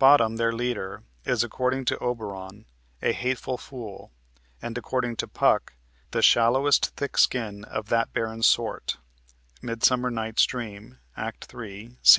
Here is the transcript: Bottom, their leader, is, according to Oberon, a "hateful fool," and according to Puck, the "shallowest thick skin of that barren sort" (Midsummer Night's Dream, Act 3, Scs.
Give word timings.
Bottom, 0.00 0.38
their 0.38 0.52
leader, 0.52 1.04
is, 1.24 1.44
according 1.44 1.84
to 1.84 1.98
Oberon, 2.00 2.66
a 3.00 3.12
"hateful 3.12 3.56
fool," 3.56 4.10
and 4.60 4.76
according 4.76 5.14
to 5.18 5.28
Puck, 5.28 5.74
the 6.10 6.20
"shallowest 6.20 6.96
thick 6.96 7.16
skin 7.16 7.62
of 7.62 7.88
that 7.88 8.12
barren 8.12 8.42
sort" 8.42 8.96
(Midsummer 9.62 10.10
Night's 10.10 10.44
Dream, 10.46 10.98
Act 11.16 11.44
3, 11.44 11.96
Scs. 12.02 12.16